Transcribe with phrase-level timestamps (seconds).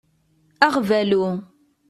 [0.65, 1.25] Aɣbalu.